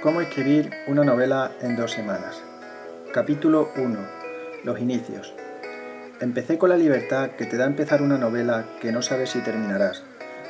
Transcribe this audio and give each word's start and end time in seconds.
Cómo 0.00 0.20
escribir 0.20 0.70
una 0.86 1.02
novela 1.02 1.50
en 1.60 1.74
dos 1.74 1.90
semanas. 1.90 2.40
Capítulo 3.12 3.72
1. 3.76 3.98
Los 4.62 4.78
inicios. 4.78 5.34
Empecé 6.20 6.56
con 6.56 6.70
la 6.70 6.76
libertad 6.76 7.30
que 7.30 7.46
te 7.46 7.56
da 7.56 7.66
empezar 7.66 8.00
una 8.00 8.16
novela 8.16 8.64
que 8.80 8.92
no 8.92 9.02
sabes 9.02 9.30
si 9.30 9.40
terminarás, 9.40 10.04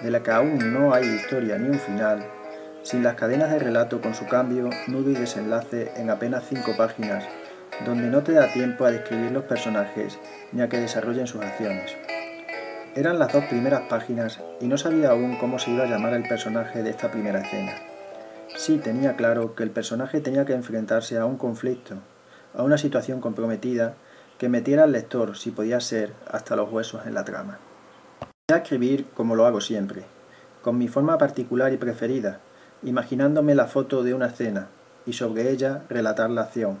de 0.00 0.12
la 0.12 0.22
que 0.22 0.30
aún 0.30 0.72
no 0.72 0.94
hay 0.94 1.06
historia 1.06 1.58
ni 1.58 1.70
un 1.70 1.80
final, 1.80 2.24
sin 2.84 3.02
las 3.02 3.16
cadenas 3.16 3.50
de 3.50 3.58
relato 3.58 4.00
con 4.00 4.14
su 4.14 4.28
cambio, 4.28 4.70
nudo 4.86 5.10
y 5.10 5.14
desenlace 5.14 5.90
en 5.96 6.10
apenas 6.10 6.44
cinco 6.48 6.76
páginas, 6.76 7.24
donde 7.84 8.10
no 8.10 8.22
te 8.22 8.34
da 8.34 8.52
tiempo 8.52 8.84
a 8.84 8.92
describir 8.92 9.32
los 9.32 9.42
personajes 9.42 10.20
ni 10.52 10.62
a 10.62 10.68
que 10.68 10.78
desarrollen 10.78 11.26
sus 11.26 11.42
acciones. 11.42 11.96
Eran 12.94 13.18
las 13.18 13.32
dos 13.32 13.46
primeras 13.46 13.80
páginas 13.88 14.38
y 14.60 14.68
no 14.68 14.78
sabía 14.78 15.10
aún 15.10 15.36
cómo 15.38 15.58
se 15.58 15.72
iba 15.72 15.82
a 15.82 15.88
llamar 15.88 16.14
el 16.14 16.28
personaje 16.28 16.84
de 16.84 16.90
esta 16.90 17.10
primera 17.10 17.40
escena. 17.40 17.91
Sí 18.56 18.78
tenía 18.78 19.16
claro 19.16 19.54
que 19.54 19.62
el 19.62 19.70
personaje 19.70 20.20
tenía 20.20 20.44
que 20.44 20.52
enfrentarse 20.52 21.18
a 21.18 21.24
un 21.24 21.36
conflicto, 21.36 21.96
a 22.54 22.62
una 22.62 22.78
situación 22.78 23.20
comprometida 23.20 23.94
que 24.38 24.48
metiera 24.48 24.84
al 24.84 24.92
lector, 24.92 25.36
si 25.36 25.50
podía 25.50 25.80
ser, 25.80 26.12
hasta 26.30 26.56
los 26.56 26.70
huesos 26.70 27.06
en 27.06 27.14
la 27.14 27.24
trama. 27.24 27.58
Voy 28.20 28.54
a 28.54 28.62
escribir 28.62 29.06
como 29.14 29.34
lo 29.34 29.46
hago 29.46 29.60
siempre, 29.60 30.04
con 30.60 30.78
mi 30.78 30.88
forma 30.88 31.18
particular 31.18 31.72
y 31.72 31.76
preferida, 31.76 32.40
imaginándome 32.82 33.54
la 33.54 33.66
foto 33.66 34.02
de 34.02 34.14
una 34.14 34.26
escena 34.26 34.68
y 35.06 35.14
sobre 35.14 35.50
ella 35.50 35.82
relatar 35.88 36.30
la 36.30 36.42
acción, 36.42 36.78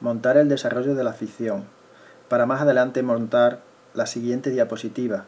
montar 0.00 0.36
el 0.36 0.48
desarrollo 0.48 0.94
de 0.94 1.04
la 1.04 1.12
ficción, 1.12 1.64
para 2.28 2.46
más 2.46 2.62
adelante 2.62 3.02
montar 3.02 3.60
la 3.94 4.06
siguiente 4.06 4.50
diapositiva 4.50 5.24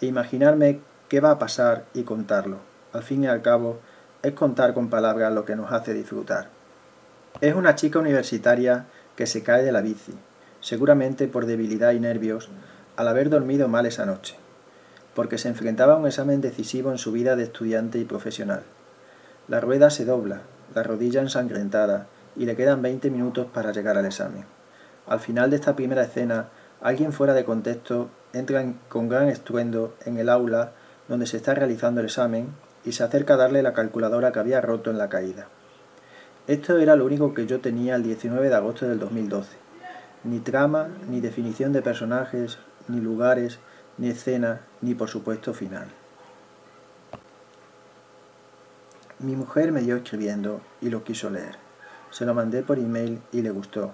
e 0.00 0.06
imaginarme 0.06 0.80
qué 1.08 1.20
va 1.20 1.32
a 1.32 1.38
pasar 1.38 1.84
y 1.92 2.02
contarlo. 2.02 2.58
Al 2.92 3.02
fin 3.02 3.24
y 3.24 3.26
al 3.26 3.42
cabo, 3.42 3.80
es 4.26 4.32
contar 4.32 4.74
con 4.74 4.90
palabras 4.90 5.32
lo 5.32 5.44
que 5.44 5.54
nos 5.54 5.70
hace 5.70 5.94
disfrutar. 5.94 6.48
Es 7.40 7.54
una 7.54 7.76
chica 7.76 8.00
universitaria 8.00 8.86
que 9.14 9.24
se 9.28 9.44
cae 9.44 9.62
de 9.62 9.70
la 9.70 9.82
bici, 9.82 10.14
seguramente 10.60 11.28
por 11.28 11.46
debilidad 11.46 11.92
y 11.92 12.00
nervios, 12.00 12.50
al 12.96 13.06
haber 13.06 13.30
dormido 13.30 13.68
mal 13.68 13.86
esa 13.86 14.04
noche, 14.04 14.34
porque 15.14 15.38
se 15.38 15.46
enfrentaba 15.46 15.92
a 15.92 15.96
un 15.98 16.08
examen 16.08 16.40
decisivo 16.40 16.90
en 16.90 16.98
su 16.98 17.12
vida 17.12 17.36
de 17.36 17.44
estudiante 17.44 17.98
y 18.00 18.04
profesional. 18.04 18.64
La 19.46 19.60
rueda 19.60 19.90
se 19.90 20.04
dobla, 20.04 20.40
la 20.74 20.82
rodilla 20.82 21.20
ensangrentada, 21.20 22.08
y 22.34 22.46
le 22.46 22.56
quedan 22.56 22.82
20 22.82 23.10
minutos 23.10 23.46
para 23.54 23.70
llegar 23.70 23.96
al 23.96 24.06
examen. 24.06 24.44
Al 25.06 25.20
final 25.20 25.50
de 25.50 25.56
esta 25.56 25.76
primera 25.76 26.02
escena, 26.02 26.48
alguien 26.80 27.12
fuera 27.12 27.32
de 27.32 27.44
contexto 27.44 28.10
entra 28.32 28.64
con 28.88 29.08
gran 29.08 29.28
estruendo 29.28 29.94
en 30.04 30.18
el 30.18 30.28
aula 30.28 30.72
donde 31.06 31.26
se 31.26 31.36
está 31.36 31.54
realizando 31.54 32.00
el 32.00 32.06
examen 32.06 32.65
y 32.86 32.92
se 32.92 33.02
acerca 33.02 33.34
a 33.34 33.36
darle 33.36 33.62
la 33.62 33.74
calculadora 33.74 34.32
que 34.32 34.38
había 34.38 34.60
roto 34.60 34.90
en 34.90 34.96
la 34.96 35.08
caída. 35.10 35.48
Esto 36.46 36.78
era 36.78 36.94
lo 36.94 37.04
único 37.04 37.34
que 37.34 37.46
yo 37.46 37.60
tenía 37.60 37.96
el 37.96 38.04
19 38.04 38.48
de 38.48 38.54
agosto 38.54 38.86
del 38.86 39.00
2012. 39.00 39.56
Ni 40.22 40.38
trama, 40.38 40.88
ni 41.10 41.20
definición 41.20 41.72
de 41.72 41.82
personajes, 41.82 42.58
ni 42.86 43.00
lugares, 43.00 43.58
ni 43.98 44.08
escena, 44.08 44.60
ni 44.80 44.94
por 44.94 45.08
supuesto 45.08 45.52
final. 45.52 45.88
Mi 49.18 49.34
mujer 49.34 49.72
me 49.72 49.80
dio 49.80 49.96
escribiendo 49.96 50.60
y 50.80 50.88
lo 50.88 51.02
quiso 51.02 51.28
leer. 51.28 51.56
Se 52.10 52.24
lo 52.24 52.34
mandé 52.34 52.62
por 52.62 52.78
email 52.78 53.20
y 53.32 53.42
le 53.42 53.50
gustó. 53.50 53.90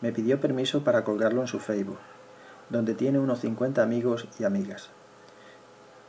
Me 0.00 0.12
pidió 0.12 0.40
permiso 0.40 0.82
para 0.82 1.04
colgarlo 1.04 1.42
en 1.42 1.48
su 1.48 1.58
Facebook, 1.58 1.98
donde 2.70 2.94
tiene 2.94 3.18
unos 3.18 3.40
50 3.40 3.82
amigos 3.82 4.26
y 4.40 4.44
amigas. 4.44 4.88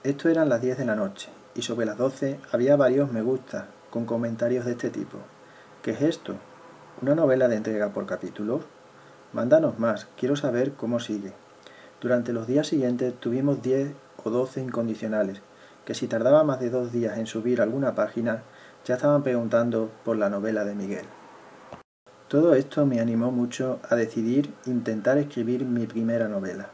Esto 0.03 0.29
eran 0.29 0.47
las 0.47 0.61
10 0.61 0.77
de 0.77 0.85
la 0.85 0.95
noche 0.95 1.29
y 1.55 1.61
sobre 1.61 1.85
las 1.85 1.97
12 1.97 2.39
había 2.51 2.75
varios 2.75 3.11
me 3.11 3.21
gusta 3.21 3.67
con 3.89 4.05
comentarios 4.05 4.65
de 4.65 4.71
este 4.71 4.89
tipo. 4.89 5.19
¿Qué 5.81 5.91
es 5.91 6.01
esto? 6.01 6.35
¿Una 7.01 7.15
novela 7.15 7.47
de 7.47 7.57
entrega 7.57 7.93
por 7.93 8.05
capítulos? 8.05 8.63
Mándanos 9.33 9.79
más, 9.79 10.07
quiero 10.17 10.35
saber 10.35 10.73
cómo 10.73 10.99
sigue. 10.99 11.33
Durante 12.01 12.33
los 12.33 12.47
días 12.47 12.67
siguientes 12.67 13.13
tuvimos 13.19 13.61
10 13.61 13.93
o 14.23 14.29
12 14.29 14.61
incondicionales, 14.61 15.41
que 15.85 15.93
si 15.93 16.07
tardaba 16.07 16.43
más 16.43 16.59
de 16.59 16.69
dos 16.69 16.91
días 16.91 17.17
en 17.17 17.27
subir 17.27 17.61
alguna 17.61 17.95
página, 17.95 18.43
ya 18.85 18.95
estaban 18.95 19.23
preguntando 19.23 19.91
por 20.03 20.17
la 20.17 20.29
novela 20.29 20.65
de 20.65 20.75
Miguel. 20.75 21.05
Todo 22.27 22.55
esto 22.55 22.85
me 22.85 22.99
animó 22.99 23.31
mucho 23.31 23.79
a 23.89 23.95
decidir 23.95 24.53
intentar 24.65 25.17
escribir 25.17 25.65
mi 25.65 25.85
primera 25.85 26.27
novela, 26.27 26.69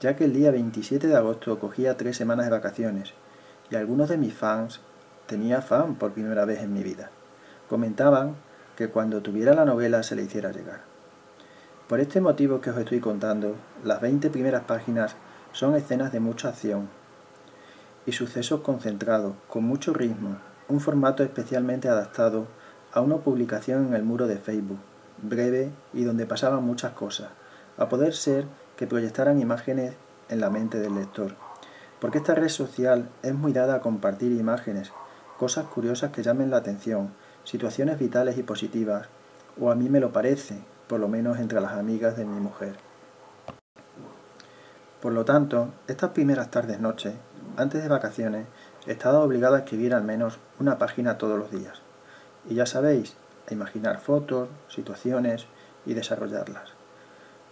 ya 0.00 0.16
que 0.16 0.24
el 0.24 0.32
día 0.32 0.50
27 0.50 1.06
de 1.06 1.16
agosto 1.16 1.58
cogía 1.60 1.96
tres 1.96 2.16
semanas 2.16 2.46
de 2.46 2.52
vacaciones 2.52 3.14
y 3.70 3.76
algunos 3.76 4.08
de 4.08 4.16
mis 4.16 4.34
fans, 4.34 4.80
tenía 5.26 5.60
fan 5.60 5.96
por 5.96 6.12
primera 6.12 6.44
vez 6.44 6.60
en 6.60 6.72
mi 6.72 6.82
vida, 6.82 7.10
comentaban 7.68 8.36
que 8.76 8.88
cuando 8.88 9.22
tuviera 9.22 9.54
la 9.54 9.64
novela 9.64 10.02
se 10.02 10.14
le 10.14 10.22
hiciera 10.22 10.52
llegar. 10.52 10.80
Por 11.88 12.00
este 12.00 12.20
motivo 12.20 12.60
que 12.60 12.70
os 12.70 12.78
estoy 12.78 13.00
contando, 13.00 13.56
las 13.84 14.00
20 14.00 14.30
primeras 14.30 14.64
páginas 14.64 15.16
son 15.52 15.74
escenas 15.74 16.12
de 16.12 16.20
mucha 16.20 16.48
acción 16.48 16.88
y 18.06 18.12
sucesos 18.12 18.60
concentrados, 18.60 19.34
con 19.48 19.64
mucho 19.64 19.92
ritmo, 19.92 20.36
un 20.68 20.80
formato 20.80 21.22
especialmente 21.22 21.88
adaptado 21.88 22.46
a 22.92 23.00
una 23.00 23.16
publicación 23.16 23.88
en 23.88 23.94
el 23.94 24.04
muro 24.04 24.26
de 24.26 24.36
Facebook, 24.36 24.78
breve 25.22 25.70
y 25.92 26.04
donde 26.04 26.26
pasaban 26.26 26.62
muchas 26.64 26.92
cosas, 26.92 27.30
a 27.78 27.88
poder 27.88 28.14
ser 28.14 28.46
que 28.76 28.86
proyectaran 28.86 29.40
imágenes 29.40 29.94
en 30.28 30.40
la 30.40 30.50
mente 30.50 30.78
del 30.78 30.94
lector 30.94 31.45
porque 32.06 32.18
esta 32.18 32.36
red 32.36 32.50
social 32.50 33.08
es 33.24 33.34
muy 33.34 33.52
dada 33.52 33.74
a 33.74 33.80
compartir 33.80 34.30
imágenes, 34.30 34.92
cosas 35.40 35.66
curiosas 35.66 36.12
que 36.12 36.22
llamen 36.22 36.52
la 36.52 36.58
atención, 36.58 37.12
situaciones 37.42 37.98
vitales 37.98 38.38
y 38.38 38.44
positivas, 38.44 39.08
o 39.60 39.72
a 39.72 39.74
mí 39.74 39.88
me 39.88 39.98
lo 39.98 40.12
parece, 40.12 40.60
por 40.86 41.00
lo 41.00 41.08
menos 41.08 41.40
entre 41.40 41.60
las 41.60 41.72
amigas 41.72 42.16
de 42.16 42.24
mi 42.24 42.38
mujer. 42.38 42.76
Por 45.02 45.14
lo 45.14 45.24
tanto, 45.24 45.72
estas 45.88 46.10
primeras 46.10 46.48
tardes 46.48 46.78
noches, 46.78 47.14
antes 47.56 47.82
de 47.82 47.88
vacaciones, 47.88 48.46
he 48.86 48.92
estado 48.92 49.20
obligado 49.20 49.56
a 49.56 49.58
escribir 49.58 49.92
al 49.92 50.04
menos 50.04 50.38
una 50.60 50.78
página 50.78 51.18
todos 51.18 51.36
los 51.36 51.50
días. 51.50 51.82
Y 52.48 52.54
ya 52.54 52.66
sabéis, 52.66 53.16
a 53.50 53.52
imaginar 53.52 53.98
fotos, 53.98 54.48
situaciones 54.68 55.48
y 55.84 55.94
desarrollarlas. 55.94 56.70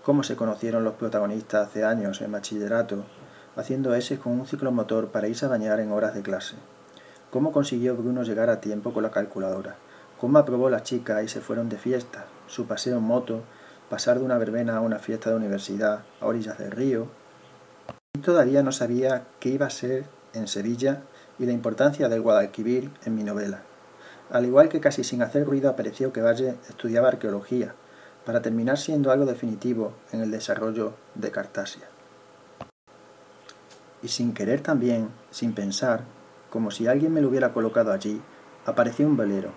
Cómo 0.05 0.23
se 0.23 0.37
conocieron 0.37 0.85
los 0.85 0.95
protagonistas 0.95 1.67
hace 1.67 1.83
años 1.83 2.21
en 2.21 2.31
bachillerato 2.31 3.05
haciendo 3.57 3.95
ese 3.95 4.19
con 4.19 4.33
un 4.33 4.47
ciclomotor 4.47 5.09
para 5.09 5.29
irse 5.29 5.47
a 5.47 5.49
bañar 5.49 5.81
en 5.81 5.93
horas 5.93 6.15
de 6.15 6.23
clase. 6.23 6.57
Cómo 7.31 7.53
consiguió 7.53 7.97
Bruno 7.97 8.23
llegar 8.23 8.51
a 8.51 8.61
tiempo 8.61 8.93
con 8.93 9.03
la 9.03 9.11
calculadora. 9.11 9.77
Cómo 10.21 10.39
aprobó 10.39 10.71
la 10.71 10.83
chica 10.83 11.23
y 11.23 11.29
se 11.29 11.41
fueron 11.41 11.69
de 11.69 11.79
fiesta. 11.79 12.27
Su 12.47 12.67
paseo 12.67 12.99
en 12.99 13.05
moto. 13.05 13.43
Pasar 13.91 14.19
de 14.19 14.25
una 14.25 14.39
verbena 14.39 14.77
a 14.77 14.81
una 14.81 14.99
fiesta 14.99 15.31
de 15.31 15.37
universidad 15.37 16.05
a 16.21 16.27
orillas 16.27 16.59
del 16.59 16.71
río. 16.71 17.09
Y 18.15 18.21
todavía 18.21 18.63
no 18.63 18.73
sabía 18.73 19.27
qué 19.41 19.51
iba 19.51 19.67
a 19.67 19.71
ser 19.71 20.05
en 20.33 20.49
Sevilla 20.49 21.03
y 21.39 21.47
la 21.47 21.53
importancia 21.53 22.09
del 22.09 22.23
Guadalquivir 22.23 22.91
en 23.05 23.15
mi 23.15 23.25
novela. 23.25 23.63
Al 24.31 24.47
igual 24.47 24.69
que 24.69 24.81
casi 24.81 25.05
sin 25.05 25.23
hacer 25.23 25.45
ruido 25.45 25.69
apareció 25.69 26.13
que 26.13 26.23
Valle 26.23 26.57
estudiaba 26.69 27.09
arqueología, 27.09 27.75
para 28.25 28.41
terminar 28.41 28.79
siendo 28.79 29.11
algo 29.11 29.27
definitivo 29.27 29.93
en 30.13 30.23
el 30.23 30.31
desarrollo 30.31 30.95
de 31.15 31.31
Cartasia 31.31 31.94
y 34.05 34.09
sin 34.09 34.35
querer 34.35 34.61
también, 34.61 35.09
sin 35.31 35.55
pensar, 35.55 36.05
como 36.51 36.71
si 36.71 36.87
alguien 36.87 37.13
me 37.13 37.23
lo 37.23 37.29
hubiera 37.29 37.55
colocado 37.55 37.91
allí, 37.91 38.21
apareció 38.67 39.07
un 39.07 39.17
velero, 39.17 39.51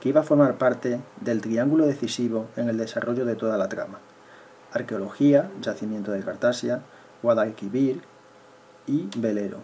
que 0.00 0.08
iba 0.08 0.20
a 0.20 0.24
formar 0.24 0.58
parte 0.58 1.00
del 1.20 1.40
triángulo 1.40 1.86
decisivo 1.86 2.48
en 2.56 2.68
el 2.68 2.78
desarrollo 2.78 3.24
de 3.24 3.36
toda 3.36 3.56
la 3.56 3.68
trama. 3.68 4.00
Arqueología, 4.72 5.50
yacimiento 5.62 6.10
de 6.10 6.24
Cartasia, 6.24 6.82
Guadalquivir 7.22 8.02
y 8.88 9.08
velero, 9.16 9.60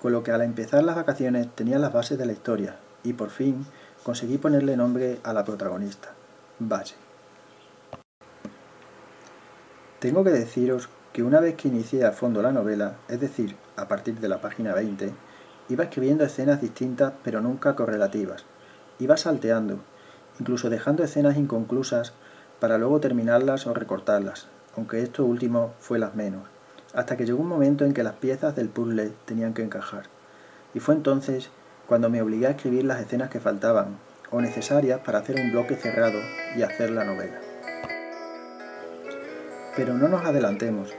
con 0.00 0.12
lo 0.12 0.22
que 0.22 0.30
al 0.30 0.42
empezar 0.42 0.84
las 0.84 0.96
vacaciones 0.96 1.48
tenía 1.54 1.78
las 1.80 1.92
bases 1.92 2.16
de 2.16 2.26
la 2.26 2.32
historia 2.32 2.76
y 3.02 3.14
por 3.14 3.30
fin 3.30 3.66
conseguí 4.04 4.38
ponerle 4.38 4.76
nombre 4.76 5.18
a 5.24 5.32
la 5.32 5.44
protagonista, 5.44 6.14
Valle. 6.60 6.94
Tengo 9.98 10.22
que 10.22 10.30
deciros 10.30 10.88
que 11.14 11.22
una 11.22 11.38
vez 11.38 11.54
que 11.54 11.68
inicié 11.68 12.04
a 12.04 12.10
fondo 12.10 12.42
la 12.42 12.50
novela, 12.50 12.96
es 13.06 13.20
decir, 13.20 13.54
a 13.76 13.86
partir 13.86 14.18
de 14.18 14.28
la 14.28 14.40
página 14.40 14.74
20, 14.74 15.12
iba 15.68 15.84
escribiendo 15.84 16.24
escenas 16.24 16.60
distintas 16.60 17.12
pero 17.22 17.40
nunca 17.40 17.76
correlativas. 17.76 18.44
Iba 18.98 19.16
salteando, 19.16 19.78
incluso 20.40 20.70
dejando 20.70 21.04
escenas 21.04 21.36
inconclusas 21.36 22.14
para 22.58 22.78
luego 22.78 22.98
terminarlas 22.98 23.68
o 23.68 23.74
recortarlas, 23.74 24.48
aunque 24.76 25.02
esto 25.02 25.24
último 25.24 25.72
fue 25.78 26.00
las 26.00 26.16
menos, 26.16 26.48
hasta 26.94 27.16
que 27.16 27.26
llegó 27.26 27.42
un 27.42 27.48
momento 27.48 27.84
en 27.84 27.94
que 27.94 28.02
las 28.02 28.14
piezas 28.14 28.56
del 28.56 28.68
puzzle 28.68 29.12
tenían 29.24 29.54
que 29.54 29.62
encajar. 29.62 30.06
Y 30.74 30.80
fue 30.80 30.96
entonces 30.96 31.50
cuando 31.86 32.10
me 32.10 32.22
obligué 32.22 32.48
a 32.48 32.50
escribir 32.50 32.86
las 32.86 33.00
escenas 33.00 33.30
que 33.30 33.38
faltaban, 33.38 33.98
o 34.32 34.40
necesarias 34.40 34.98
para 35.04 35.20
hacer 35.20 35.36
un 35.36 35.52
bloque 35.52 35.76
cerrado 35.76 36.18
y 36.56 36.62
hacer 36.62 36.90
la 36.90 37.04
novela. 37.04 37.40
Pero 39.76 39.94
no 39.94 40.08
nos 40.08 40.24
adelantemos, 40.24 40.92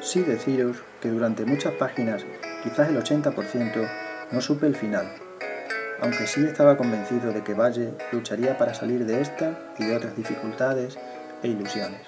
Sí 0.00 0.22
deciros 0.22 0.78
que 1.00 1.10
durante 1.10 1.44
muchas 1.44 1.74
páginas, 1.74 2.24
quizás 2.62 2.88
el 2.88 2.96
80%, 2.96 3.88
no 4.32 4.40
supe 4.40 4.66
el 4.66 4.74
final. 4.74 5.12
aunque 6.02 6.26
sí 6.26 6.42
estaba 6.44 6.78
convencido 6.78 7.32
de 7.32 7.44
que 7.44 7.52
Valle 7.52 7.92
lucharía 8.10 8.56
para 8.56 8.72
salir 8.72 9.04
de 9.04 9.20
esta 9.20 9.58
y 9.78 9.84
de 9.84 9.96
otras 9.96 10.16
dificultades 10.16 10.98
e 11.42 11.48
ilusiones. 11.48 12.00